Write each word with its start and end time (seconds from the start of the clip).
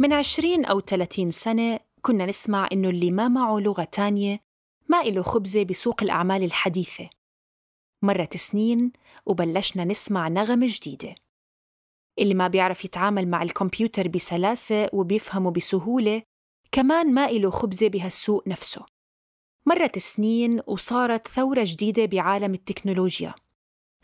من 0.00 0.12
عشرين 0.12 0.64
أو 0.64 0.80
30 0.80 1.30
سنة 1.30 1.80
كنا 2.02 2.26
نسمع 2.26 2.68
إنه 2.72 2.88
اللي 2.88 3.10
ما 3.10 3.28
معه 3.28 3.58
لغة 3.58 3.84
تانية 3.84 4.40
ما 4.88 5.00
إله 5.00 5.22
خبزة 5.22 5.62
بسوق 5.62 6.02
الأعمال 6.02 6.44
الحديثة. 6.44 7.10
مرت 8.02 8.36
سنين 8.36 8.92
وبلشنا 9.26 9.84
نسمع 9.84 10.28
نغمة 10.28 10.66
جديدة. 10.70 11.14
اللي 12.18 12.34
ما 12.34 12.48
بيعرف 12.48 12.84
يتعامل 12.84 13.28
مع 13.28 13.42
الكمبيوتر 13.42 14.08
بسلاسة 14.08 14.88
وبيفهمه 14.92 15.50
بسهولة 15.50 16.22
كمان 16.72 17.14
ما 17.14 17.24
إله 17.24 17.50
خبزة 17.50 17.88
بهالسوق 17.88 18.48
نفسه. 18.48 18.86
مرت 19.66 19.98
سنين 19.98 20.60
وصارت 20.66 21.28
ثورة 21.28 21.62
جديدة 21.66 22.04
بعالم 22.04 22.54
التكنولوجيا. 22.54 23.34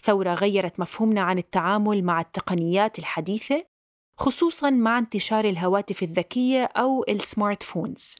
ثورة 0.03 0.35
غيرت 0.35 0.81
مفهومنا 0.81 1.21
عن 1.21 1.39
التعامل 1.39 2.05
مع 2.05 2.21
التقنيات 2.21 2.99
الحديثة 2.99 3.74
خصوصاً 4.17 4.71
مع 4.71 4.99
انتشار 4.99 5.45
الهواتف 5.45 6.03
الذكية 6.03 6.65
أو 6.65 7.05
السمارت 7.09 7.63
فونز 7.63 8.17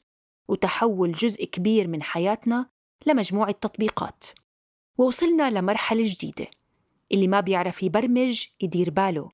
وتحول 0.49 1.13
جزء 1.13 1.45
كبير 1.45 1.89
من 1.89 2.03
حياتنا 2.03 2.71
لمجموعة 3.07 3.53
تطبيقات. 3.53 4.25
ووصلنا 4.99 5.51
لمرحلة 5.51 6.03
جديدة 6.07 6.47
اللي 7.13 7.29
ما 7.29 7.41
بيعرف 7.41 7.83
يبرمج 7.83 8.47
يدير 8.61 8.91
باله 8.91 9.31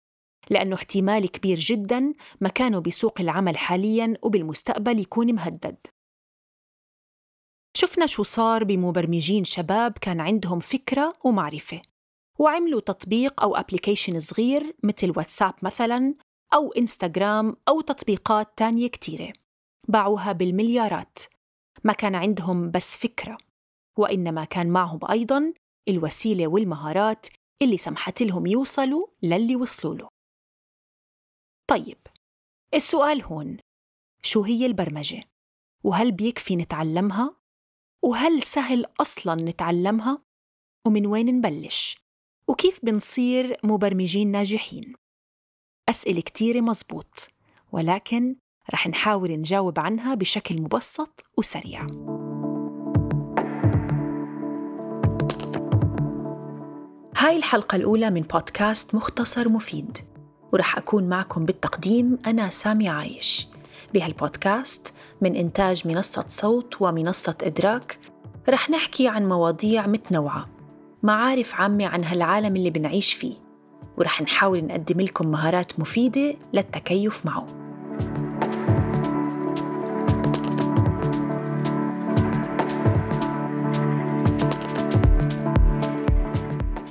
لأنه 0.50 0.76
احتمال 0.76 1.30
كبير 1.30 1.58
جدا 1.58 2.14
مكانه 2.40 2.78
بسوق 2.78 3.20
العمل 3.20 3.58
حاليا 3.58 4.16
وبالمستقبل 4.22 4.98
يكون 4.98 5.34
مهدد. 5.34 5.76
شفنا 7.76 8.06
شو 8.06 8.22
صار 8.22 8.64
بمبرمجين 8.64 9.44
شباب 9.44 9.98
كان 10.00 10.20
عندهم 10.20 10.60
فكرة 10.60 11.14
ومعرفة 11.24 11.82
وعملوا 12.38 12.80
تطبيق 12.80 13.42
أو 13.42 13.56
أبليكيشن 13.56 14.20
صغير 14.20 14.76
مثل 14.82 15.12
واتساب 15.16 15.54
مثلا 15.62 16.14
أو 16.54 16.72
إنستغرام 16.72 17.56
أو 17.68 17.80
تطبيقات 17.80 18.58
تانية 18.58 18.88
كتيرة 18.88 19.32
باعوها 19.88 20.32
بالمليارات 20.32 21.18
ما 21.84 21.92
كان 21.92 22.14
عندهم 22.14 22.70
بس 22.70 22.96
فكرة 22.96 23.38
وإنما 23.98 24.44
كان 24.44 24.68
معهم 24.70 25.00
أيضاً 25.10 25.52
الوسيلة 25.88 26.46
والمهارات 26.46 27.26
اللي 27.62 27.76
سمحت 27.76 28.22
لهم 28.22 28.46
يوصلوا 28.46 29.06
للي 29.22 29.56
وصلوا 29.56 29.94
له 29.94 30.08
طيب 31.70 31.98
السؤال 32.74 33.22
هون 33.22 33.58
شو 34.22 34.42
هي 34.42 34.66
البرمجة؟ 34.66 35.22
وهل 35.84 36.12
بيكفي 36.12 36.56
نتعلمها؟ 36.56 37.36
وهل 38.04 38.42
سهل 38.42 38.86
أصلاً 39.00 39.34
نتعلمها؟ 39.34 40.22
ومن 40.86 41.06
وين 41.06 41.26
نبلش؟ 41.26 41.98
وكيف 42.48 42.84
بنصير 42.84 43.56
مبرمجين 43.64 44.32
ناجحين؟ 44.32 44.94
أسئلة 45.90 46.20
كتيرة 46.20 46.60
مزبوط 46.60 47.28
ولكن 47.72 48.36
رح 48.72 48.88
نحاول 48.88 49.30
نجاوب 49.30 49.80
عنها 49.80 50.14
بشكل 50.14 50.62
مبسط 50.62 51.24
وسريع. 51.36 51.86
هاي 57.16 57.36
الحلقة 57.36 57.76
الأولى 57.76 58.10
من 58.10 58.20
بودكاست 58.20 58.94
مختصر 58.94 59.48
مفيد 59.48 59.98
ورح 60.52 60.78
أكون 60.78 61.08
معكم 61.08 61.44
بالتقديم 61.44 62.18
أنا 62.26 62.48
سامي 62.48 62.88
عايش. 62.88 63.46
بهالبودكاست 63.94 64.94
من 65.20 65.36
إنتاج 65.36 65.88
منصة 65.88 66.24
صوت 66.28 66.82
ومنصة 66.82 67.36
إدراك 67.42 67.98
رح 68.48 68.70
نحكي 68.70 69.08
عن 69.08 69.28
مواضيع 69.28 69.86
متنوعة 69.86 70.48
معارف 71.02 71.54
عامة 71.54 71.86
عن 71.86 72.04
هالعالم 72.04 72.56
اللي 72.56 72.70
بنعيش 72.70 73.14
فيه. 73.14 73.49
ورح 73.96 74.22
نحاول 74.22 74.64
نقدم 74.64 75.00
لكم 75.00 75.28
مهارات 75.28 75.80
مفيدة 75.80 76.34
للتكيف 76.52 77.26
معه. 77.26 77.46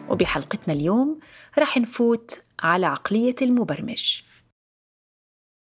وبحلقتنا 0.10 0.74
اليوم 0.74 1.20
رح 1.60 1.78
نفوت 1.78 2.42
على 2.60 2.86
عقلية 2.86 3.36
المبرمج. 3.42 4.22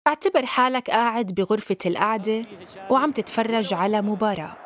اعتبر 0.08 0.46
حالك 0.46 0.90
قاعد 0.90 1.34
بغرفة 1.34 1.78
القعدة 1.86 2.46
وعم 2.90 3.12
تتفرج 3.12 3.74
على 3.74 4.02
مباراة. 4.02 4.61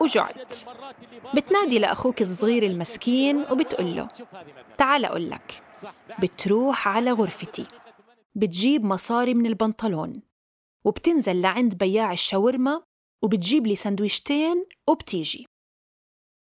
وجعت. 0.00 0.54
بتنادي 1.34 1.78
لأخوك 1.78 2.20
الصغير 2.20 2.62
المسكين 2.62 3.44
وبتقول 3.50 3.96
له 3.96 4.08
تعال 4.78 5.04
أقول 5.04 5.30
لك 5.30 5.62
بتروح 6.22 6.88
على 6.88 7.12
غرفتي 7.12 7.66
بتجيب 8.34 8.84
مصاري 8.84 9.34
من 9.34 9.46
البنطلون 9.46 10.22
وبتنزل 10.84 11.40
لعند 11.40 11.74
بياع 11.74 12.12
الشاورما 12.12 12.82
وبتجيب 13.22 13.66
لي 13.66 13.76
سندويشتين 13.76 14.66
وبتيجي. 14.88 15.46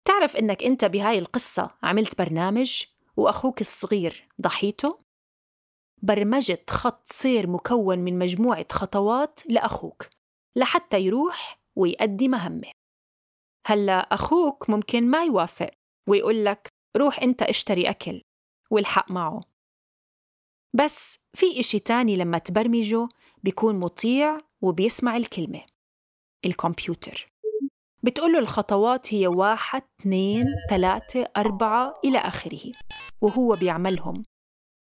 تعرف 0.05 0.37
إنك 0.37 0.63
أنت 0.63 0.85
بهاي 0.85 1.19
القصة 1.19 1.71
عملت 1.83 2.19
برنامج 2.19 2.83
وأخوك 3.17 3.61
الصغير 3.61 4.29
ضحيته؟ 4.41 4.99
برمجت 6.03 6.71
خط 6.71 7.03
سير 7.05 7.47
مكون 7.47 7.99
من 7.99 8.19
مجموعة 8.19 8.67
خطوات 8.73 9.41
لأخوك 9.49 10.07
لحتى 10.57 11.01
يروح 11.01 11.61
ويأدي 11.77 12.29
مهمة. 12.29 12.82
هلا 13.67 13.99
أخوك 14.15 14.71
ممكن 14.71 15.11
ما 15.11 15.25
يوافق 15.25 15.71
ويقول 16.09 16.45
لك 16.45 16.69
روح 16.97 17.23
أنت 17.23 17.43
اشتري 17.43 17.91
أكل 17.91 18.23
والحق 18.71 19.11
معه. 19.11 19.41
بس 20.75 21.19
في 21.35 21.61
إشي 21.61 21.79
تاني 21.79 22.17
لما 22.17 22.39
تبرمجه 22.39 23.09
بيكون 23.43 23.81
مطيع 23.81 24.39
وبيسمع 24.63 25.17
الكلمة 25.17 25.63
الكمبيوتر. 26.45 27.33
بتقول 28.03 28.33
له 28.33 28.39
الخطوات 28.39 29.15
هي 29.15 29.27
واحد، 29.27 29.83
اثنين، 30.01 30.47
ثلاثة، 30.71 31.29
أربعة 31.37 31.93
إلى 32.05 32.19
آخره 32.19 32.73
وهو 33.21 33.53
بيعملهم 33.61 34.23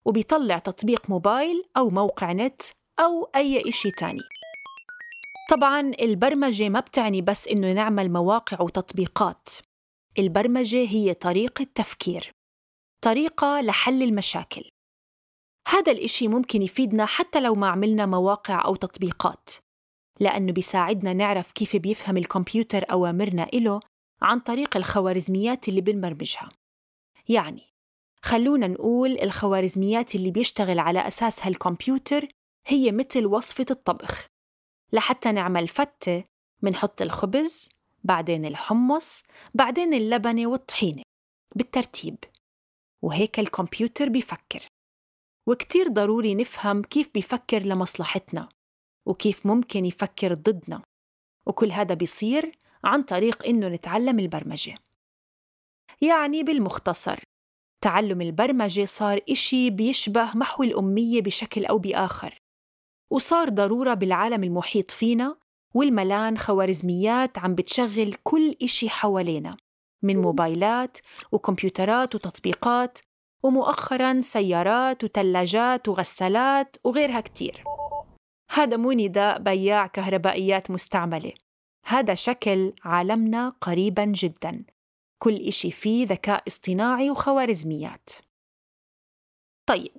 وبيطلع 0.06 0.58
تطبيق 0.58 1.10
موبايل 1.10 1.64
أو 1.76 1.88
موقع 1.88 2.32
نت 2.32 2.62
أو 3.00 3.24
أي 3.36 3.68
إشي 3.68 3.90
تاني. 3.90 4.20
طبعا 5.48 5.80
البرمجة 5.80 6.68
ما 6.68 6.80
بتعني 6.80 7.22
بس 7.22 7.48
إنه 7.48 7.72
نعمل 7.72 8.12
مواقع 8.12 8.60
وتطبيقات. 8.60 9.48
البرمجة 10.18 10.88
هي 10.88 11.14
طريقة 11.14 11.66
تفكير 11.74 12.32
طريقة 13.04 13.60
لحل 13.60 14.02
المشاكل. 14.02 14.70
هذا 15.68 15.92
الإشي 15.92 16.28
ممكن 16.28 16.62
يفيدنا 16.62 17.06
حتى 17.06 17.40
لو 17.40 17.54
ما 17.54 17.68
عملنا 17.68 18.06
مواقع 18.06 18.64
أو 18.64 18.76
تطبيقات 18.76 19.50
لأنه 20.20 20.52
بيساعدنا 20.52 21.12
نعرف 21.12 21.52
كيف 21.52 21.76
بيفهم 21.76 22.16
الكمبيوتر 22.16 22.84
أوامرنا 22.92 23.48
إله 23.54 23.80
عن 24.22 24.40
طريق 24.40 24.76
الخوارزميات 24.76 25.68
اللي 25.68 25.80
بنبرمجها. 25.80 26.48
يعني 27.28 27.62
خلونا 28.22 28.66
نقول 28.66 29.18
الخوارزميات 29.18 30.14
اللي 30.14 30.30
بيشتغل 30.30 30.78
على 30.78 31.06
أساس 31.06 31.46
هالكمبيوتر 31.46 32.28
هي 32.66 32.92
مثل 32.92 33.26
وصفة 33.26 33.66
الطبخ. 33.70 34.26
لحتى 34.92 35.32
نعمل 35.32 35.68
فتة 35.68 36.24
منحط 36.62 37.02
الخبز 37.02 37.68
بعدين 38.04 38.44
الحمص 38.44 39.22
بعدين 39.54 39.94
اللبنة 39.94 40.46
والطحينة 40.46 41.02
بالترتيب. 41.56 42.16
وهيك 43.02 43.38
الكمبيوتر 43.38 44.08
بيفكر 44.08 44.68
وكتير 45.46 45.88
ضروري 45.88 46.34
نفهم 46.34 46.82
كيف 46.82 47.10
بيفكر 47.14 47.62
لمصلحتنا 47.62 48.48
وكيف 49.06 49.46
ممكن 49.46 49.84
يفكر 49.84 50.34
ضدنا. 50.34 50.82
وكل 51.46 51.72
هذا 51.72 51.94
بيصير 51.94 52.52
عن 52.84 53.02
طريق 53.02 53.46
إنه 53.46 53.68
نتعلم 53.68 54.18
البرمجة. 54.18 54.74
يعني 56.00 56.42
بالمختصر 56.42 57.20
تعلم 57.80 58.20
البرمجة 58.20 58.84
صار 58.84 59.20
إشي 59.30 59.70
بيشبه 59.70 60.36
محو 60.36 60.62
الأمية 60.62 61.22
بشكل 61.22 61.66
أو 61.66 61.78
بآخر. 61.78 62.38
وصار 63.10 63.48
ضرورة 63.48 63.94
بالعالم 63.94 64.44
المحيط 64.44 64.90
فينا 64.90 65.36
والملان 65.74 66.38
خوارزميات 66.38 67.38
عم 67.38 67.54
بتشغل 67.54 68.14
كل 68.22 68.56
إشي 68.62 68.88
حوالينا 68.88 69.56
من 70.02 70.20
موبايلات 70.20 70.98
وكمبيوترات 71.32 72.14
وتطبيقات 72.14 72.98
ومؤخرا 73.42 74.20
سيارات 74.20 75.04
وثلاجات 75.04 75.88
وغسالات 75.88 76.76
وغيرها 76.84 77.20
كتير. 77.20 77.64
هذا 78.50 78.76
مو 78.76 78.92
نداء 78.92 79.38
بياع 79.38 79.86
كهربائيات 79.86 80.70
مستعملة 80.70 81.32
هذا 81.84 82.14
شكل 82.14 82.72
عالمنا 82.84 83.48
قريبا 83.60 84.04
جدا. 84.04 84.64
كل 85.22 85.36
إشي 85.36 85.70
فيه 85.70 86.06
ذكاء 86.06 86.42
اصطناعي 86.46 87.10
وخوارزميات. 87.10 88.10
طيب 89.68 89.96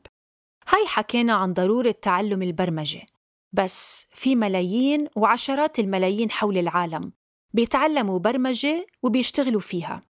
هاي 0.70 0.88
حكينا 0.88 1.34
عن 1.34 1.54
ضرورة 1.54 1.92
تعلم 2.02 2.42
البرمجة 2.42 3.06
بس 3.54 4.06
في 4.12 4.36
ملايين 4.36 5.08
وعشرات 5.16 5.80
الملايين 5.80 6.32
حول 6.32 6.58
العالم 6.58 7.14
بيتعلموا 7.54 8.20
برمجة 8.20 8.86
وبيشتغلوا 9.04 9.62
فيها 9.62 10.02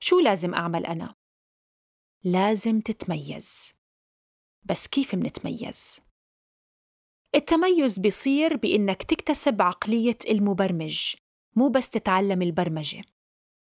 شو 0.00 0.20
لازم 0.20 0.54
أعمل 0.54 0.86
أنا؟ 0.86 1.14
لازم 2.24 2.80
تتميز 2.80 3.72
بس 4.64 4.86
كيف 4.86 5.14
منتميز؟ 5.14 6.00
التميز 7.34 7.98
بيصير 7.98 8.56
بإنك 8.56 9.02
تكتسب 9.02 9.62
عقلية 9.62 10.18
المبرمج 10.30 11.14
مو 11.56 11.68
بس 11.68 11.90
تتعلم 11.90 12.42
البرمجة 12.42 13.02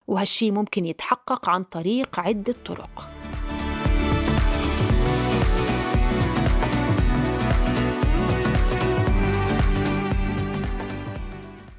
وهالشي 0.07 0.51
ممكن 0.51 0.85
يتحقق 0.85 1.49
عن 1.49 1.63
طريق 1.63 2.19
عدة 2.19 2.55
طرق 2.65 3.14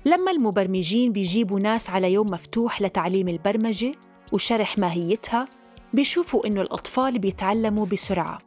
لما 0.07 0.31
المبرمجين 0.31 1.13
بيجيبوا 1.13 1.61
ناس 1.61 1.91
على 1.91 2.13
يوم 2.13 2.27
مفتوح 2.27 2.83
لتعليم 2.83 3.29
البرمجة 3.29 3.93
وشرح 4.33 4.79
ماهيتها 4.79 5.49
بيشوفوا 5.93 6.47
إنه 6.47 6.61
الأطفال 6.61 7.19
بيتعلموا 7.19 7.87
بسرعة 7.87 8.39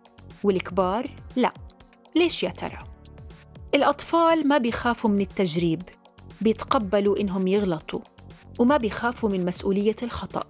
والكبار 0.44 1.06
لا. 1.36 1.54
ليش 2.16 2.44
يا 2.44 2.50
ترى؟ 2.50 2.78
الأطفال 3.76 4.48
ما 4.48 4.58
بيخافوا 4.58 5.10
من 5.10 5.22
التجريب 5.22 5.82
بيتقبلوا 6.42 7.20
إنهم 7.20 7.48
يغلطوا 7.48 8.00
وما 8.60 8.78
بيخافوا 8.78 9.30
من 9.30 9.46
مسؤولية 9.46 9.96
الخطأ. 10.04 10.44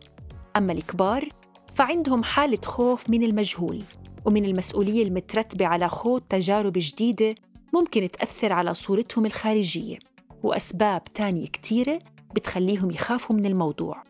أما 0.58 0.74
الكبار 0.74 1.30
فعندهم 1.74 2.24
حالة 2.24 2.62
خوف 2.66 3.10
من 3.10 3.24
المجهول 3.24 3.84
ومن 4.26 4.46
المسؤولية 4.46 5.04
المترتبة 5.04 5.66
على 5.66 5.90
خوض 5.90 6.22
تجارب 6.22 6.74
جديدة 6.76 7.36
ممكن 7.74 8.12
تأثر 8.12 8.54
على 8.54 8.74
صورتهم 8.74 9.26
الخارجية. 9.26 10.00
وأسباب 10.44 11.04
تانية 11.04 11.48
كتيرة 11.48 12.00
بتخليهم 12.36 12.92
يخافوا 12.92 13.36
من 13.36 13.46
الموضوع. 13.46 14.04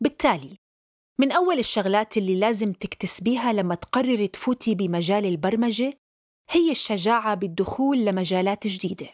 بالتالي 0.00 0.58
من 1.18 1.32
أول 1.32 1.58
الشغلات 1.58 2.16
اللي 2.16 2.36
لازم 2.40 2.72
تكتسبيها 2.72 3.52
لما 3.52 3.74
تقرري 3.74 4.28
تفوتي 4.28 4.74
بمجال 4.74 5.26
البرمجة 5.26 5.92
هي 6.50 6.70
الشجاعة 6.70 7.34
بالدخول 7.34 8.04
لمجالات 8.04 8.66
جديدة. 8.66 9.08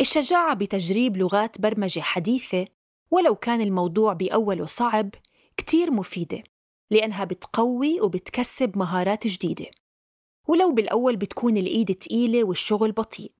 الشجاعة 0.00 0.54
بتجريب 0.54 1.16
لغات 1.16 1.60
برمجة 1.60 2.00
حديثة 2.00 2.66
ولو 3.10 3.34
كان 3.34 3.60
الموضوع 3.60 4.12
بأوله 4.12 4.66
صعب 4.66 5.10
كتير 5.56 5.90
مفيدة 5.90 6.42
لأنها 6.90 7.24
بتقوي 7.24 8.00
وبتكسب 8.00 8.78
مهارات 8.78 9.26
جديدة. 9.26 9.66
ولو 10.48 10.72
بالأول 10.72 11.16
بتكون 11.16 11.56
الإيد 11.56 11.94
تقيلة 11.94 12.44
والشغل 12.44 12.92
بطيء 12.92 13.32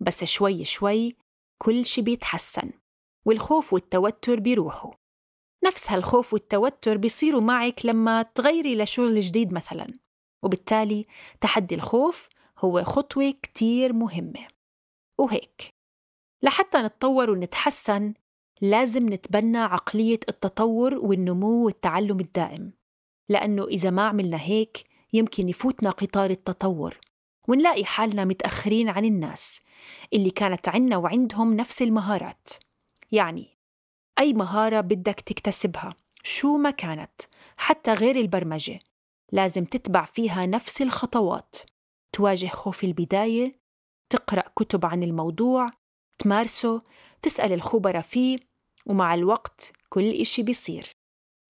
بس 0.00 0.24
شوي 0.24 0.64
شوي 0.64 1.16
كل 1.62 1.86
شي 1.86 2.02
بيتحسن 2.02 2.70
والخوف 3.24 3.72
والتوتر 3.72 4.40
بيروحوا. 4.40 4.92
نفس 5.64 5.90
هالخوف 5.90 6.32
والتوتر 6.32 6.96
بيصيروا 6.96 7.40
معك 7.40 7.86
لما 7.86 8.22
تغيري 8.22 8.76
لشغل 8.76 9.20
جديد 9.20 9.52
مثلا 9.52 9.98
وبالتالي 10.42 11.06
تحدي 11.40 11.74
الخوف 11.74 12.28
هو 12.58 12.84
خطوة 12.84 13.30
كتير 13.42 13.92
مهمة. 13.92 14.46
وهيك 15.18 15.74
لحتى 16.42 16.78
نتطور 16.78 17.30
ونتحسن 17.30 18.14
لازم 18.60 19.12
نتبنى 19.12 19.58
عقلية 19.58 20.20
التطور 20.28 20.94
والنمو 20.94 21.64
والتعلم 21.64 22.20
الدائم 22.20 22.72
لأنه 23.28 23.64
إذا 23.64 23.90
ما 23.90 24.02
عملنا 24.06 24.40
هيك 24.40 24.84
يمكن 25.12 25.48
يفوتنا 25.48 25.90
قطار 25.90 26.30
التطور. 26.30 26.98
ونلاقي 27.48 27.84
حالنا 27.84 28.24
متأخرين 28.24 28.88
عن 28.88 29.04
الناس 29.04 29.60
اللي 30.12 30.30
كانت 30.30 30.68
عنا 30.68 30.96
وعندهم 30.96 31.56
نفس 31.56 31.82
المهارات. 31.82 32.48
يعني 33.12 33.58
أي 34.18 34.32
مهارة 34.32 34.80
بدك 34.80 35.20
تكتسبها 35.20 35.94
شو 36.22 36.56
ما 36.56 36.70
كانت 36.70 37.20
حتى 37.56 37.92
غير 37.92 38.16
البرمجة 38.16 38.78
لازم 39.32 39.64
تتبع 39.64 40.04
فيها 40.04 40.46
نفس 40.46 40.82
الخطوات. 40.82 41.56
تواجه 42.12 42.46
خوف 42.46 42.84
البداية 42.84 43.60
تقرأ 44.10 44.44
كتب 44.56 44.86
عن 44.86 45.02
الموضوع 45.02 45.70
تمارسه 46.18 46.82
تسأل 47.22 47.52
الخبراء 47.52 48.02
فيه 48.02 48.38
ومع 48.86 49.14
الوقت 49.14 49.72
كل 49.88 50.10
إشي 50.10 50.42
بيصير. 50.42 50.90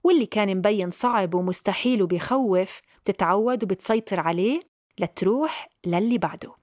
واللي 0.05 0.27
كان 0.27 0.57
مبين 0.57 0.91
صعب 0.91 1.35
ومستحيل 1.35 2.03
وبيخوف 2.03 2.81
بتتعود 3.05 3.65
وبتسيطر 3.65 4.21
عليه؟ 4.21 4.70
لتروح 5.01 5.69
للي 5.87 6.19
بعده 6.19 6.55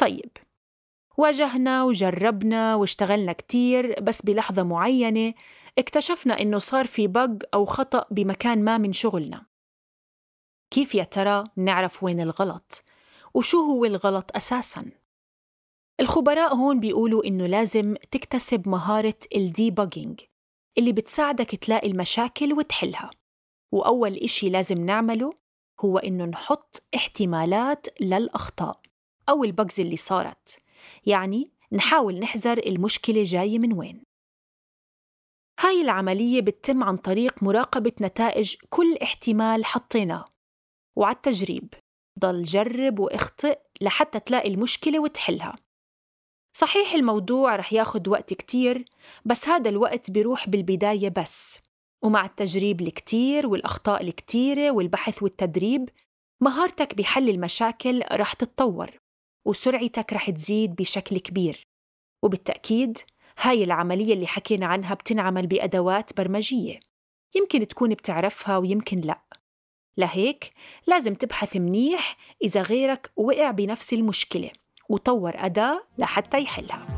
طيب 0.00 0.30
واجهنا 1.16 1.84
وجربنا 1.84 2.74
واشتغلنا 2.74 3.32
كتير 3.32 4.00
بس 4.00 4.22
بلحظة 4.22 4.62
معينة 4.62 5.34
اكتشفنا 5.78 6.40
إنه 6.40 6.58
صار 6.58 6.86
في 6.86 7.06
بق 7.06 7.36
أو 7.54 7.64
خطأ 7.64 8.06
بمكان 8.10 8.64
ما 8.64 8.78
من 8.78 8.92
شغلنا 8.92 9.46
كيف 10.70 10.94
يا 10.94 11.04
ترى 11.04 11.44
نعرف 11.56 12.02
وين 12.02 12.20
الغلط؟ 12.20 12.84
وشو 13.34 13.58
هو 13.58 13.84
الغلط 13.84 14.36
أساساً؟ 14.36 14.90
الخبراء 16.00 16.54
هون 16.54 16.80
بيقولوا 16.80 17.24
إنه 17.24 17.46
لازم 17.46 17.94
تكتسب 18.10 18.68
مهارة 18.68 19.18
ال 19.36 19.44
debugging 19.44 20.20
اللي 20.78 20.92
بتساعدك 20.92 21.50
تلاقي 21.50 21.90
المشاكل 21.90 22.52
وتحلها 22.52 23.10
وأول 23.72 24.16
إشي 24.16 24.50
لازم 24.50 24.84
نعمله 24.84 25.30
هو 25.80 25.98
إنه 25.98 26.24
نحط 26.24 26.82
احتمالات 26.96 27.86
للأخطاء 28.00 28.80
أو 29.28 29.44
ال 29.44 29.51
bugs 29.51 29.80
اللي 29.80 29.96
صارت. 29.96 30.62
يعني 31.06 31.50
نحاول 31.72 32.18
نحزر 32.18 32.58
المشكلة 32.58 33.22
جاية 33.24 33.58
من 33.58 33.72
وين. 33.72 34.04
هاي 35.60 35.80
العملية 35.82 36.40
بتتم 36.40 36.84
عن 36.84 36.96
طريق 36.96 37.42
مراقبة 37.42 37.92
نتائج 38.00 38.56
كل 38.70 38.96
احتمال 39.02 39.64
حطيناه. 39.64 40.24
وعلى 40.96 41.16
التجريب 41.16 41.74
ضل 42.18 42.42
جرب 42.42 42.98
واخطئ 42.98 43.58
لحتى 43.82 44.20
تلاقي 44.20 44.48
المشكلة 44.48 45.00
وتحلها. 45.00 45.56
صحيح 46.56 46.92
الموضوع 46.92 47.56
رح 47.56 47.72
ياخد 47.72 48.08
وقت 48.08 48.34
كتير 48.34 48.84
بس 49.24 49.48
هذا 49.48 49.70
الوقت 49.70 50.10
بيروح 50.10 50.48
بالبداية 50.48 51.08
بس. 51.08 51.60
ومع 52.04 52.24
التجريب 52.24 52.80
الكتير 52.80 53.46
والأخطاء 53.46 54.02
الكتيرة 54.02 54.70
والبحث 54.70 55.22
والتدريب 55.22 55.88
مهارتك 56.40 56.94
بحل 56.94 57.28
المشاكل 57.28 58.02
رح 58.12 58.32
تتطور 58.32 58.90
وسرعتك 59.46 60.12
رح 60.12 60.30
تزيد 60.30 60.74
بشكل 60.74 61.18
كبير. 61.18 61.66
وبالتأكيد 62.22 62.98
هاي 63.40 63.64
العملية 63.64 64.14
اللي 64.14 64.26
حكينا 64.26 64.66
عنها 64.66 64.94
بتنعمل 64.94 65.46
بأدوات 65.46 66.16
برمجية. 66.16 66.80
يمكن 67.36 67.68
تكون 67.68 67.90
بتعرفها 67.90 68.58
ويمكن 68.58 69.00
لأ. 69.00 69.22
لهيك 69.96 70.52
لازم 70.86 71.14
تبحث 71.14 71.56
منيح 71.56 72.16
إذا 72.42 72.62
غيرك 72.62 73.10
وقع 73.16 73.50
بنفس 73.50 73.92
المشكلة 73.92 74.50
وطور 74.88 75.32
أداة 75.36 75.86
لحتى 75.98 76.38
يحلها. 76.38 76.93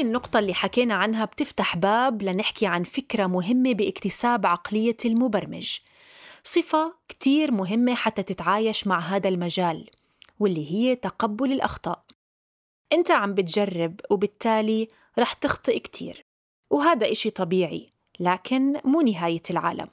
النقطة 0.00 0.38
اللي 0.38 0.54
حكينا 0.54 0.94
عنها 0.94 1.24
بتفتح 1.24 1.76
باب 1.76 2.22
لنحكي 2.22 2.66
عن 2.66 2.84
فكرة 2.84 3.26
مهمة 3.26 3.72
باكتساب 3.72 4.46
عقلية 4.46 4.96
المبرمج. 5.04 5.78
صفة 6.44 6.94
كتير 7.08 7.52
مهمة 7.52 7.94
حتى 7.94 8.22
تتعايش 8.22 8.86
مع 8.86 8.98
هذا 8.98 9.28
المجال 9.28 9.90
واللي 10.38 10.72
هي 10.72 10.96
تقبل 10.96 11.52
الأخطاء. 11.52 12.04
أنت 12.92 13.10
عم 13.10 13.34
بتجرب 13.34 14.00
وبالتالي 14.10 14.88
رح 15.18 15.32
تخطئ 15.32 15.78
كتير 15.78 16.24
وهذا 16.70 17.12
إشي 17.12 17.30
طبيعي 17.30 17.92
لكن 18.20 18.80
مو 18.84 19.00
نهاية 19.00 19.42
العالم. 19.50 19.88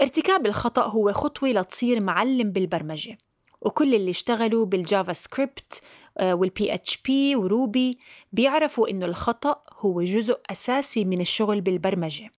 ارتكاب 0.00 0.46
الخطأ 0.46 0.82
هو 0.82 1.12
خطوة 1.12 1.48
لتصير 1.48 2.02
معلم 2.02 2.50
بالبرمجة 2.50 3.18
وكل 3.60 3.94
اللي 3.94 4.10
اشتغلوا 4.10 4.66
بال 4.66 5.12
JavaScript 5.12 5.82
وال 6.22 6.74
PHP 6.74 7.02
و 7.02 7.36
Ruby 7.36 7.98
بيعرفوا 8.32 8.88
إنه 8.90 9.06
الخطأ 9.06 9.62
هو 9.72 10.02
جزء 10.02 10.40
أساسي 10.50 11.04
من 11.04 11.20
الشغل 11.20 11.60
بالبرمجة. 11.60 12.30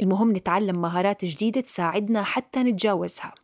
المهم 0.00 0.36
نتعلم 0.36 0.82
مهارات 0.82 1.24
جديدة 1.24 1.60
تساعدنا 1.60 2.22
حتى 2.22 2.62
نتجاوزها. 2.62 3.34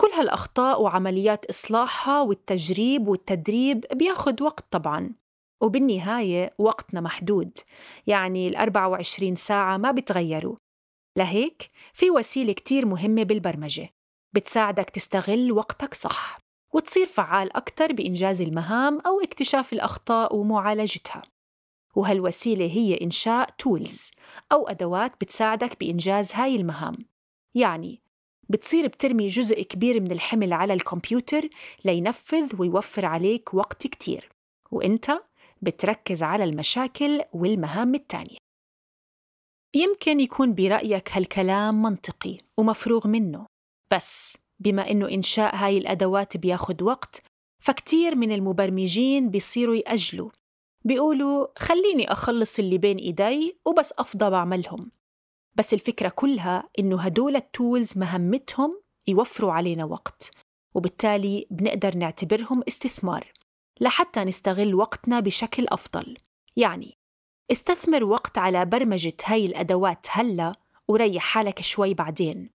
كل 0.00 0.08
هالأخطاء 0.08 0.82
وعمليات 0.82 1.44
إصلاحها 1.44 2.22
والتجريب 2.22 3.08
والتدريب 3.08 3.84
بياخد 3.92 4.42
وقت 4.42 4.64
طبعاً 4.70 5.14
وبالنهاية 5.62 6.54
وقتنا 6.58 7.00
محدود 7.00 7.58
يعني 8.06 8.48
ال 8.48 8.56
24 8.56 9.36
ساعة 9.36 9.76
ما 9.76 9.90
بتغيروا. 9.90 10.56
لهيك 11.18 11.70
في 11.92 12.10
وسيلة 12.10 12.52
كتير 12.52 12.86
مهمة 12.86 13.22
بالبرمجة 13.22 13.88
بتساعدك 14.34 14.90
تستغل 14.90 15.52
وقتك 15.52 15.94
صح. 15.94 16.43
وتصير 16.74 17.06
فعال 17.06 17.56
أكتر 17.56 17.92
بإنجاز 17.92 18.40
المهام 18.40 19.00
أو 19.00 19.20
اكتشاف 19.20 19.72
الأخطاء 19.72 20.36
ومعالجتها. 20.36 21.22
وهالوسيلة 21.94 22.66
هي 22.66 22.98
إنشاء 23.02 23.50
تولز 23.58 24.10
أو 24.52 24.68
أدوات 24.68 25.12
بتساعدك 25.20 25.80
بإنجاز 25.80 26.32
هاي 26.32 26.56
المهام. 26.56 26.94
يعني 27.54 28.00
بتصير 28.48 28.86
بترمي 28.86 29.26
جزء 29.26 29.62
كبير 29.62 30.00
من 30.00 30.10
الحمل 30.10 30.52
على 30.52 30.72
الكمبيوتر 30.72 31.48
لينفذ 31.84 32.60
ويوفر 32.60 33.04
عليك 33.04 33.54
وقت 33.54 33.86
كتير. 33.86 34.28
وإنت 34.70 35.20
بتركز 35.62 36.22
على 36.22 36.44
المشاكل 36.44 37.22
والمهام 37.32 37.94
التانية. 37.94 38.38
يمكن 39.76 40.20
يكون 40.20 40.54
برأيك 40.54 41.12
هالكلام 41.12 41.82
منطقي 41.82 42.38
ومفروغ 42.58 43.08
منه 43.08 43.46
بس 43.92 44.36
بما 44.58 44.90
إنه 44.90 45.08
إنشاء 45.08 45.56
هاي 45.56 45.78
الأدوات 45.78 46.36
بياخد 46.36 46.82
وقت 46.82 47.22
فكتير 47.62 48.14
من 48.14 48.32
المبرمجين 48.32 49.30
بيصيروا 49.30 49.74
يأجلوا. 49.74 50.30
بيقولوا 50.84 51.46
خليني 51.58 52.12
أخلص 52.12 52.58
اللي 52.58 52.78
بين 52.78 52.96
إيدي 52.96 53.58
وبس 53.64 53.92
أفضى 53.98 54.30
بعملهم. 54.30 54.90
بس 55.54 55.74
الفكرة 55.74 56.08
كلها 56.08 56.68
إنه 56.78 57.00
هدول 57.00 57.36
التولز 57.36 57.98
مهمتهم 57.98 58.80
يوفروا 59.06 59.52
علينا 59.52 59.84
وقت 59.84 60.30
وبالتالي 60.74 61.46
بنقدر 61.50 61.96
نعتبرهم 61.96 62.62
استثمار 62.68 63.32
لحتى 63.80 64.24
نستغل 64.24 64.74
وقتنا 64.74 65.20
بشكل 65.20 65.66
أفضل. 65.68 66.16
يعني 66.56 66.98
استثمر 67.52 68.04
وقت 68.04 68.38
على 68.38 68.64
برمجة 68.64 69.16
هاي 69.24 69.46
الأدوات 69.46 70.06
هلأ 70.10 70.52
وريح 70.88 71.22
حالك 71.22 71.60
شوي 71.60 71.94
بعدين. 71.94 72.50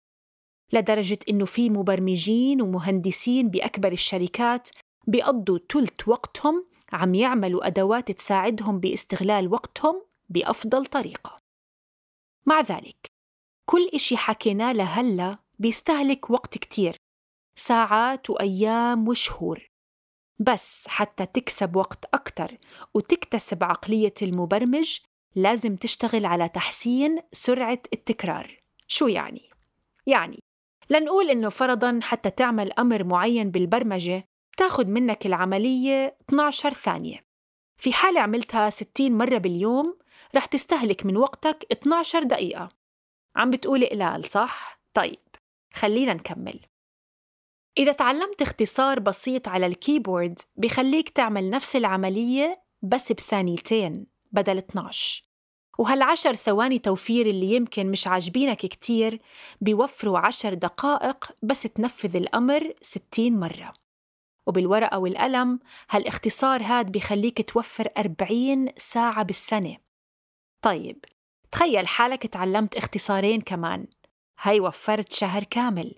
لدرجة 0.73 1.18
إنه 1.28 1.44
في 1.44 1.71
مبرمجين 1.71 2.62
ومهندسين 2.62 3.49
بأكبر 3.49 3.92
الشركات 3.92 4.68
بيقضوا 5.06 5.59
تلت 5.68 6.09
وقتهم 6.09 6.66
عم 6.92 7.14
يعملوا 7.14 7.66
أدوات 7.66 8.12
تساعدهم 8.12 8.80
باستغلال 8.80 9.52
وقتهم 9.52 10.02
بأفضل 10.28 10.87
طريقة. 10.87 11.37
مع 12.47 12.61
ذلك 12.61 13.06
كل 13.66 13.90
إشي 13.94 14.16
حكيناه 14.16 14.73
لهلّا 14.73 15.38
بيستهلك 15.59 16.30
وقت 16.30 16.59
كتير 16.59 16.97
ساعات 17.59 18.30
وأيام 18.30 19.09
وشهور. 19.09 19.68
بس 20.38 20.88
حتى 20.88 21.26
تكسب 21.26 21.76
وقت 21.76 22.04
أكتر 22.14 22.59
وتكتسب 22.94 23.64
عقلية 23.64 24.14
المبرمج 24.23 24.99
لازم 25.35 25.76
تشتغل 25.76 26.26
على 26.26 26.49
تحسين 26.49 27.21
سرعة 27.33 27.83
التكرار. 27.92 28.61
شو 28.87 29.06
يعني؟ 29.06 29.50
يعني 30.06 30.38
لنقول 30.91 31.31
إنه 31.31 31.49
فرضاً 31.49 32.00
حتى 32.03 32.31
تعمل 32.31 32.73
أمر 32.73 33.05
معين 33.05 33.50
بالبرمجة 33.50 34.25
تاخد 34.57 34.88
منك 34.88 35.26
العملية 35.26 36.17
12 36.29 36.73
ثانية. 36.73 37.25
في 37.76 37.93
حالة 37.93 38.21
عملتها 38.21 38.71
60 38.71 39.12
مرة 39.12 39.38
باليوم 39.38 39.99
رح 40.35 40.47
تستهلك 40.47 41.07
من 41.07 41.17
وقتك 41.17 41.67
12 41.73 42.23
دقيقة. 42.23 42.69
عم 43.37 43.50
بتقولي 43.50 43.87
قلال 43.87 44.31
صح؟ 44.31 44.81
طيب 44.95 45.21
خلينا 45.75 46.14
نكمل. 46.14 46.61
إذا 47.79 47.93
تعلمت 47.93 48.43
اختصار 48.43 49.00
بسيط 49.00 49.49
على 49.49 49.67
الكيبورد 49.67 50.38
بخليك 50.57 51.09
تعمل 51.09 51.50
نفس 51.50 51.76
العملية 51.76 52.62
بس 52.83 53.12
بثانيتين 53.12 54.07
بدل 54.33 54.59
12 54.59 55.25
وهالعشر 55.78 56.35
ثواني 56.35 56.78
توفير 56.78 57.26
اللي 57.26 57.54
يمكن 57.54 57.90
مش 57.90 58.07
عاجبينك 58.07 58.59
كتير 58.59 59.21
بيوفروا 59.61 60.19
عشر 60.19 60.54
دقائق 60.54 61.33
بس 61.43 61.62
تنفذ 61.62 62.16
الأمر 62.16 62.75
60 62.83 63.40
مرة. 63.40 63.73
وبالورقة 64.47 64.99
والقلم 64.99 65.61
هالاختصار 65.90 66.62
هاد 66.62 66.93
بخليك 66.93 67.50
توفر 67.50 67.88
40 67.99 68.69
ساعة 68.76 69.23
بالسنة. 69.23 69.76
طيب 70.64 71.04
تخيل 71.50 71.87
حالك 71.88 72.26
تعلمت 72.26 72.76
اختصارين 72.76 73.40
كمان. 73.40 73.87
هاي 74.40 74.61
وفرت 74.61 75.12
شهر 75.12 75.45
كامل. 75.45 75.95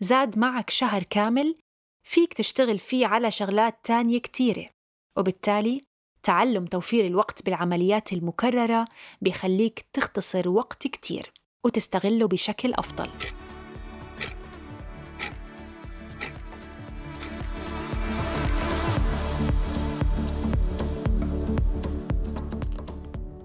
زاد 0.00 0.38
معك 0.38 0.70
شهر 0.70 1.02
كامل 1.02 1.58
فيك 2.02 2.34
تشتغل 2.34 2.78
فيه 2.78 3.06
على 3.06 3.30
شغلات 3.30 3.78
تانية 3.84 4.18
كتيرة. 4.18 4.70
وبالتالي 5.16 5.89
تعلم 6.22 6.66
توفير 6.66 7.06
الوقت 7.06 7.44
بالعمليات 7.44 8.12
المكررة 8.12 8.84
بيخليك 9.20 9.84
تختصر 9.92 10.48
وقت 10.48 10.86
كتير 10.86 11.32
وتستغله 11.64 12.28
بشكل 12.28 12.74
أفضل 12.74 13.10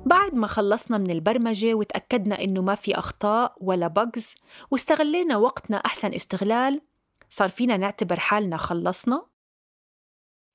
بعد 0.05 0.35
ما 0.35 0.47
خلصنا 0.47 0.97
من 0.97 1.11
البرمجة 1.11 1.73
وتأكدنا 1.73 2.43
إنه 2.43 2.61
ما 2.61 2.75
في 2.75 2.99
أخطاء 2.99 3.55
ولا 3.61 3.87
bugs 3.87 4.35
واستغلينا 4.71 5.37
وقتنا 5.37 5.77
أحسن 5.77 6.13
استغلال 6.13 6.81
صار 7.29 7.49
فينا 7.49 7.77
نعتبر 7.77 8.19
حالنا 8.19 8.57
خلصنا؟ 8.57 9.34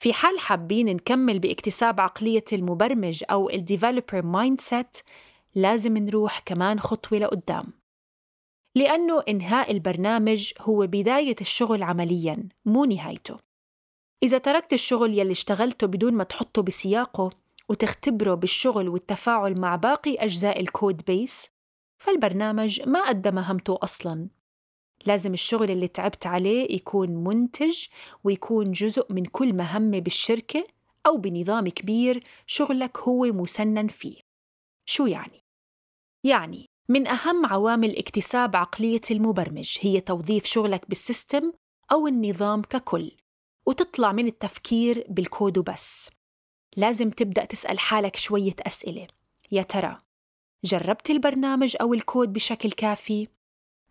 في 0.02 0.12
حال 0.12 0.38
حابين 0.38 0.87
نكمل 0.87 1.38
باكتساب 1.38 2.00
عقلية 2.00 2.45
المبرمج 2.52 3.25
أو 3.30 3.50
ال 3.50 4.22
developer 4.22 4.60
mindset 4.60 4.99
لازم 5.54 5.99
نروح 5.99 6.38
كمان 6.38 6.80
خطوة 6.80 7.19
لقدام. 7.19 7.73
لأنه 8.76 9.23
إنهاء 9.28 9.73
البرنامج 9.73 10.52
هو 10.61 10.87
بداية 10.87 11.37
الشغل 11.40 11.83
عملياً 11.83 12.49
مو 12.64 12.85
نهايته. 12.85 13.37
إذا 14.23 14.38
تركت 14.38 14.73
الشغل 14.73 15.19
يلي 15.19 15.33
اشتغلته 15.33 15.87
بدون 15.87 16.14
ما 16.14 16.25
تحطه 16.25 16.62
بسياقه 16.62 17.30
وتختبره 17.69 18.35
بالشغل 18.35 18.88
والتفاعل 18.88 19.61
مع 19.61 19.76
باقي 19.76 20.14
أجزاء 20.14 20.61
ال 20.60 21.02
codebase 21.06 21.49
فالبرنامج 22.02 22.88
ما 22.88 22.99
أدى 22.99 23.30
مهمته 23.30 23.78
أصلاً. 23.83 24.28
لازم 25.07 25.35
الشغل 25.35 25.71
اللي 25.71 25.88
تعبت 25.88 26.26
عليه 26.26 26.75
يكون 26.75 27.11
منتج 27.11 27.87
ويكون 28.25 28.73
جزء 28.73 29.12
من 29.12 29.25
كل 29.25 29.52
مهمة 29.52 29.99
بالشركة 29.99 30.64
أو 31.07 31.16
بنظام 31.16 31.69
كبير 31.69 32.25
شغلك 32.47 32.99
هو 32.99 33.25
مسنن 33.25 33.88
فيه 33.88 34.16
شو 34.87 35.07
يعني؟ 35.07 35.40
يعني 36.25 36.66
من 36.88 37.07
أهم 37.07 37.47
عوامل 37.47 37.99
اكتساب 37.99 38.57
عقلية 38.57 39.00
المبرمج 39.11 39.78
هي 39.80 40.00
توظيف 40.00 40.45
شغلك 40.45 40.88
بال 40.88 41.04
system 41.04 41.52
أو 41.92 42.07
النظام 42.07 42.62
ككل 42.62 43.12
وتطلع 43.66 44.12
من 44.12 44.26
التفكير 44.26 45.07
بالكود 45.09 45.59
وبس 45.59 46.11
لازم 46.76 47.11
تبدأ 47.11 47.45
تسأل 47.45 47.78
حالك 47.78 48.16
شوية 48.16 48.54
أسئلة 48.66 49.07
يا 49.52 49.62
ترى 49.62 49.99
جربت 50.64 51.11
البرنامج 51.11 51.76
أو 51.80 51.95
الكود 51.95 52.33
بشكل 52.33 52.73
كافي؟ 52.73 53.28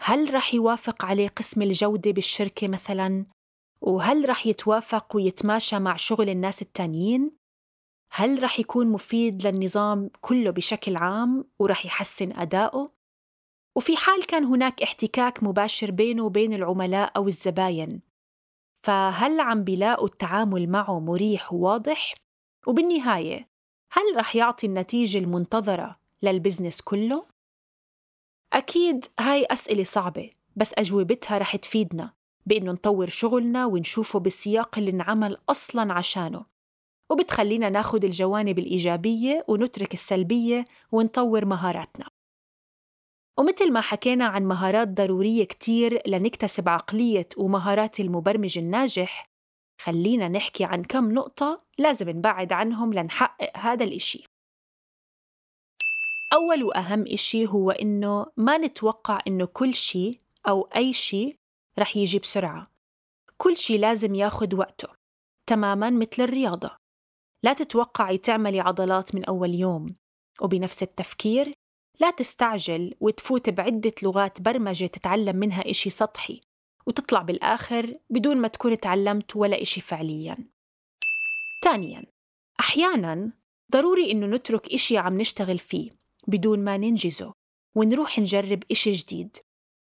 هل 0.01 0.33
رح 0.33 0.53
يوافق 0.53 1.05
عليه 1.05 1.27
قسم 1.27 1.61
الجودة 1.61 2.11
بالشركة 2.11 2.67
مثلاً؟ 2.67 3.25
وهل 3.81 4.29
رح 4.29 4.47
يتوافق 4.47 5.15
ويتماشى 5.15 5.79
مع 5.79 5.95
شغل 5.95 6.29
الناس 6.29 6.61
التانيين؟ 6.61 7.31
هل 8.11 8.43
رح 8.43 8.59
يكون 8.59 8.87
مفيد 8.87 9.47
للنظام 9.47 10.09
كله 10.21 10.51
بشكل 10.51 10.97
عام 10.97 11.45
ورح 11.59 11.85
يحسن 11.85 12.31
أدائه؟ 12.31 12.91
وفي 13.77 13.97
حال 13.97 14.25
كان 14.25 14.45
هناك 14.45 14.83
احتكاك 14.83 15.43
مباشر 15.43 15.91
بينه 15.91 16.23
وبين 16.23 16.53
العملاء 16.53 17.11
أو 17.17 17.27
الزباين 17.27 18.01
فهل 18.85 19.39
عم 19.39 19.63
بيلاقوا 19.63 20.07
التعامل 20.07 20.69
معه 20.69 20.99
مريح 20.99 21.53
وواضح؟ 21.53 22.13
وبالنهاية 22.67 23.49
هل 23.91 24.17
رح 24.17 24.35
يعطي 24.35 24.67
النتيجة 24.67 25.17
المنتظرة 25.17 25.99
للبزنس 26.21 26.81
كله؟ 26.81 27.25
أكيد 28.53 29.05
هاي 29.19 29.45
أسئلة 29.45 29.83
صعبة 29.83 30.29
بس 30.55 30.73
أجوبتها 30.77 31.37
رح 31.37 31.55
تفيدنا 31.55 32.13
بإنه 32.45 32.71
نطور 32.71 33.09
شغلنا 33.09 33.65
ونشوفه 33.65 34.19
بالسياق 34.19 34.77
اللي 34.77 34.91
انعمل 34.91 35.37
أصلاً 35.49 35.93
عشانه. 35.93 36.45
وبتخلينا 37.11 37.69
ناخد 37.69 38.03
الجوانب 38.05 38.59
الإيجابية 38.59 39.45
ونترك 39.47 39.93
السلبية 39.93 40.65
ونطور 40.91 41.45
مهاراتنا. 41.45 42.09
ومثل 43.39 43.71
ما 43.71 43.81
حكينا 43.81 44.25
عن 44.25 44.45
مهارات 44.45 44.87
ضرورية 44.87 45.43
كتير 45.43 46.01
لنكتسب 46.07 46.69
عقلية 46.69 47.29
ومهارات 47.37 47.99
المبرمج 47.99 48.57
الناجح 48.57 49.29
خلينا 49.81 50.27
نحكي 50.27 50.63
عن 50.63 50.83
كم 50.83 51.11
نقطة 51.11 51.65
لازم 51.77 52.09
نبعد 52.09 52.53
عنهم 52.53 52.93
لنحقق 52.93 53.57
هذا 53.57 53.83
الإشي. 53.83 54.25
أول 56.33 56.63
وأهم 56.63 57.05
إشي 57.07 57.47
هو 57.47 57.71
إنه 57.71 58.25
ما 58.37 58.57
نتوقع 58.57 59.19
إنه 59.27 59.45
كل 59.45 59.73
شيء 59.73 60.19
أو 60.47 60.61
أي 60.61 60.93
شيء 60.93 61.35
رح 61.79 61.97
يجي 61.97 62.19
بسرعة. 62.19 62.71
كل 63.37 63.57
شيء 63.57 63.79
لازم 63.79 64.15
ياخد 64.15 64.53
وقته 64.53 64.87
تماماً 65.49 65.89
مثل 65.89 66.23
الرياضة. 66.23 66.77
لا 67.43 67.53
تتوقعي 67.53 68.17
تعملي 68.17 68.59
عضلات 68.59 69.15
من 69.15 69.25
أول 69.25 69.55
يوم 69.55 69.95
وبنفس 70.41 70.83
التفكير 70.83 71.53
لا 71.99 72.11
تستعجل 72.11 72.95
وتفوت 72.99 73.49
بعدة 73.49 73.93
لغات 74.03 74.41
برمجة 74.41 74.85
تتعلم 74.85 75.35
منها 75.35 75.69
إشي 75.69 75.89
سطحي 75.89 76.41
وتطلع 76.87 77.21
بالآخر 77.21 77.93
بدون 78.09 78.37
ما 78.37 78.47
تكون 78.47 78.79
تعلمت 78.79 79.35
ولا 79.35 79.61
إشي 79.61 79.81
فعلياً. 79.81 80.37
ثانياً 81.63 82.05
أحياناً 82.59 83.31
ضروري 83.71 84.11
إنه 84.11 84.27
نترك 84.27 84.73
إشي 84.73 84.97
عم 84.97 85.21
نشتغل 85.21 85.59
فيه. 85.59 85.98
بدون 86.29 86.63
ما 86.63 86.77
ننجزه 86.77 87.33
ونروح 87.75 88.19
نجرب 88.19 88.63
إشي 88.71 88.91
جديد. 88.91 89.37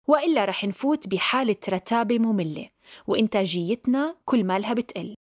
وإلا 0.08 0.44
رح 0.44 0.64
نفوت 0.64 1.08
بحالة 1.08 1.56
رتابة 1.68 2.18
مملة 2.18 2.68
وإنتاجيتنا 3.06 4.16
كل 4.24 4.44
مالها 4.44 4.74
بتقل. 4.74 5.14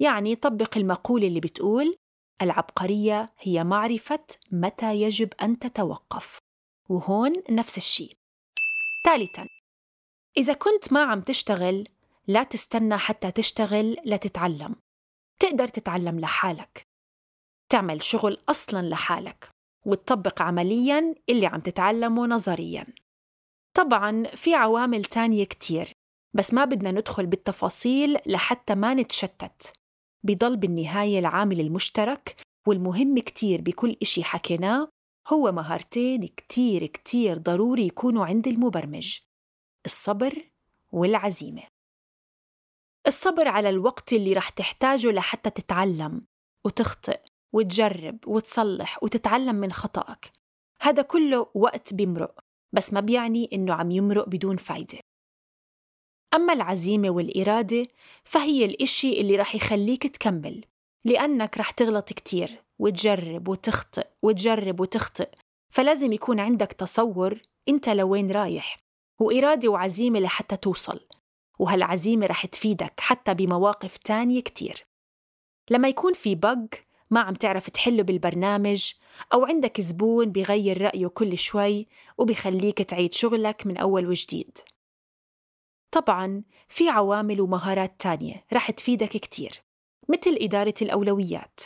يعني 0.00 0.36
طبق 0.36 0.76
المقولة 0.76 1.26
اللي 1.26 1.40
بتقول 1.40 1.96
العبقرية 2.42 3.32
هي 3.38 3.64
معرفة 3.64 4.26
متى 4.52 4.94
يجب 4.94 5.32
أن 5.42 5.58
تتوقف. 5.58 6.38
وهون 6.88 7.32
نفس 7.50 7.76
الشيء 7.76 8.12
ثالثاً 9.04 9.46
إذا 10.36 10.52
كنت 10.52 10.92
ما 10.92 11.02
عم 11.02 11.20
تشتغل 11.20 11.88
لا 12.26 12.42
تستنى 12.42 12.98
حتى 12.98 13.30
تشتغل 13.30 13.96
لتتعلم. 14.04 14.76
تقدر 15.40 15.68
تتعلم 15.68 16.20
لحالك. 16.20 16.82
تعمل 17.68 18.02
شغل 18.02 18.38
أصلا 18.48 18.88
لحالك. 18.88 19.53
وتطبق 19.86 20.42
عمليا 20.42 21.14
اللي 21.28 21.46
عم 21.46 21.60
تتعلمه 21.60 22.26
نظريا. 22.26 22.86
طبعا 23.76 24.24
في 24.24 24.54
عوامل 24.54 25.04
تانية 25.04 25.44
كتير 25.44 25.92
بس 26.36 26.54
ما 26.54 26.64
بدنا 26.64 26.90
ندخل 26.90 27.26
بالتفاصيل 27.26 28.18
لحتى 28.26 28.74
ما 28.74 28.94
نتشتت. 28.94 29.72
بضل 30.24 30.56
بالنهاية 30.56 31.18
العامل 31.18 31.60
المشترك 31.60 32.42
والمهم 32.66 33.18
كتير 33.18 33.60
بكل 33.60 33.96
إشي 34.02 34.24
حكيناه 34.24 34.88
هو 35.28 35.52
مهارتين 35.52 36.26
كتير 36.26 36.86
كتير 36.86 37.38
ضروري 37.38 37.86
يكونوا 37.86 38.26
عند 38.26 38.48
المبرمج 38.48 39.18
الصبر 39.86 40.50
والعزيمة. 40.92 41.62
الصبر 43.06 43.48
على 43.48 43.68
الوقت 43.68 44.12
اللي 44.12 44.32
رح 44.32 44.48
تحتاجه 44.48 45.10
لحتى 45.10 45.50
تتعلم 45.50 46.26
وتخطئ. 46.66 47.20
وتجرب 47.54 48.18
وتصلح 48.26 49.02
وتتعلم 49.02 49.54
من 49.54 49.72
خطأك. 49.72 50.32
هذا 50.80 51.02
كله 51.02 51.46
وقت 51.54 51.94
بيمرق 51.94 52.40
بس 52.72 52.92
ما 52.92 53.00
بيعني 53.00 53.48
إنه 53.52 53.74
عم 53.74 53.90
يمرق 53.90 54.28
بدون 54.28 54.56
فايدة. 54.56 54.98
أما 56.34 56.52
العزيمة 56.52 57.10
والإرادة 57.10 57.86
فهي 58.24 58.64
الإشي 58.64 59.20
اللي 59.20 59.36
رح 59.36 59.54
يخليك 59.54 60.06
تكمل 60.06 60.64
لأنك 61.04 61.58
رح 61.58 61.70
تغلط 61.70 62.08
كتير 62.08 62.62
وتجرب 62.78 63.48
وتخطئ 63.48 64.06
وتجرب 64.22 64.80
وتخطئ. 64.80 65.28
فلازم 65.72 66.12
يكون 66.12 66.40
عندك 66.40 66.72
تصور 66.72 67.42
أنت 67.68 67.88
لوين 67.88 68.30
رايح 68.30 68.76
وإرادة 69.20 69.68
وعزيمة 69.68 70.20
لحتى 70.20 70.56
توصل. 70.56 71.00
وهالعزيمة 71.58 72.26
رح 72.26 72.46
تفيدك 72.46 73.00
حتى 73.00 73.34
بمواقف 73.34 73.96
تانية 73.96 74.40
كتير. 74.40 74.86
لما 75.70 75.88
يكون 75.88 76.14
في 76.14 76.34
بق 76.34 76.66
ما 77.14 77.20
عم 77.20 77.34
تعرف 77.34 77.70
تحله 77.70 78.02
بالبرنامج 78.02 78.92
أو 79.32 79.44
عندك 79.44 79.80
زبون 79.80 80.32
بغير 80.32 80.82
رأيه 80.82 81.06
كل 81.06 81.38
شوي 81.38 81.86
وبخليك 82.18 82.82
تعيد 82.82 83.14
شغلك 83.14 83.66
من 83.66 83.76
أول 83.76 84.06
وجديد. 84.06 84.58
طبعا 85.90 86.42
في 86.68 86.88
عوامل 86.88 87.40
ومهارات 87.40 88.00
تانية 88.00 88.44
رح 88.52 88.70
تفيدك 88.70 89.08
كتير 89.08 89.62
مثل 90.08 90.38
إدارة 90.40 90.74
الأولويات. 90.82 91.60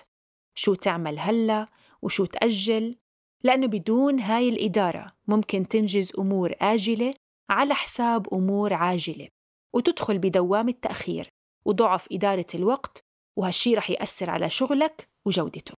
شو 0.54 0.74
تعمل 0.74 1.18
هلأ 1.18 1.66
وشو 2.02 2.24
تأجل؟ 2.24 2.96
لأنه 3.44 3.66
بدون 3.66 4.20
هاي 4.20 4.48
الإدارة 4.48 5.12
ممكن 5.28 5.68
تنجز 5.68 6.12
أمور 6.18 6.54
آجلة 6.60 7.14
على 7.50 7.74
حساب 7.74 8.34
أمور 8.34 8.72
عاجلة 8.72 9.28
وتدخل 9.74 10.18
بدوام 10.18 10.68
التأخير 10.68 11.28
وضعف 11.64 12.08
إدارة 12.12 12.46
الوقت 12.54 13.04
وهالشي 13.36 13.74
رح 13.74 13.90
يأثر 13.90 14.30
على 14.30 14.50
شغلك 14.50 15.08
وجودته. 15.28 15.75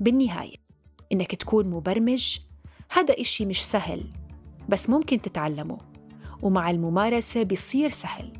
بالنهاية 0.00 0.56
إنك 1.12 1.34
تكون 1.34 1.70
مبرمج 1.70 2.38
هذا 2.90 3.20
إشي 3.20 3.46
مش 3.46 3.64
سهل 3.64 4.04
بس 4.68 4.90
ممكن 4.90 5.20
تتعلمه 5.20 5.78
ومع 6.42 6.70
الممارسة 6.70 7.42
بيصير 7.42 7.90
سهل. 7.90 8.32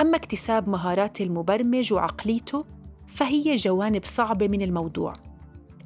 أما 0.00 0.16
اكتساب 0.16 0.68
مهارات 0.68 1.20
المبرمج 1.20 1.92
وعقليته 1.92 2.64
فهي 3.06 3.56
جوانب 3.56 4.04
صعبة 4.04 4.48
من 4.48 4.62
الموضوع 4.62 5.12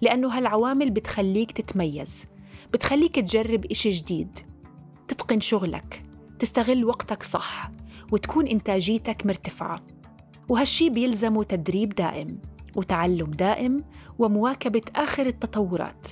لأنه 0.01 0.29
هالعوامل 0.29 0.91
بتخليك 0.91 1.53
تتميز 1.53 2.27
بتخليك 2.73 3.15
تجرب 3.17 3.65
إشي 3.65 3.91
جديد 3.91 4.39
تتقن 5.09 5.41
شغلك 5.41 6.05
تستغل 6.39 6.85
وقتك 6.85 7.23
صح. 7.23 7.71
وتكون 8.13 8.47
إنتاجيتك 8.47 9.27
مرتفعة. 9.27 9.81
وهالشي 10.49 10.91
بيلزمه 10.91 11.43
تدريب 11.43 11.95
دائم 11.95 12.39
وتعلم 12.77 13.31
دائم 13.31 13.85
ومواكبة 14.19 14.83
آخر 14.97 15.27
التطورات. 15.27 16.09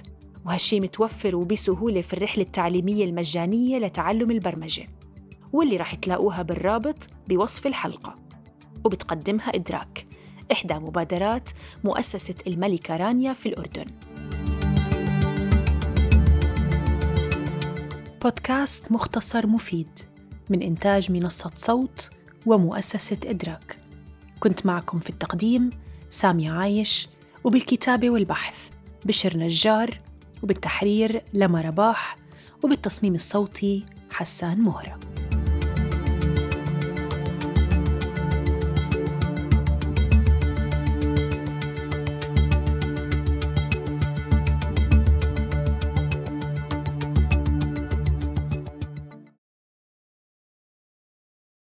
وهالشي 0.46 0.80
متوفر 0.80 1.36
وبسهولة 1.36 2.00
في 2.00 2.12
الرحلة 2.14 2.44
التعليمية 2.44 3.04
المجانية 3.04 3.78
لتعلم 3.78 4.30
البرمجة 4.30 4.86
واللي 5.52 5.76
راح 5.76 5.94
تلاقوها 5.94 6.42
بالرابط 6.42 7.08
بوصف 7.28 7.66
الحلقة. 7.66 8.14
وبتقدمها 8.84 9.54
إدراك. 9.54 10.06
إحدى 10.52 10.74
مبادرات 10.74 11.50
مؤسسة 11.84 12.34
الملكة 12.46 12.96
رانيا 12.96 13.32
في 13.32 13.48
الأردن. 13.48 13.84
بودكاست 18.22 18.92
مختصر 18.92 19.46
مفيد. 19.46 20.09
من 20.50 20.62
إنتاج 20.62 21.12
منصة 21.12 21.50
صوت 21.56 22.10
ومؤسسة 22.46 23.16
إدراك. 23.26 23.76
كنت 24.40 24.66
معكم 24.66 24.98
في 24.98 25.10
التقديم 25.10 25.70
سامي 26.10 26.48
عايش 26.48 27.08
وبالكتابة 27.44 28.10
والبحث 28.10 28.68
بشر 29.04 29.36
نجار 29.36 29.98
وبالتحرير 30.42 31.22
لما 31.32 31.60
رباح 31.60 32.16
وبالتصميم 32.64 33.14
الصوتي 33.14 33.86
حسان 34.10 34.60
مهرة. 34.60 35.09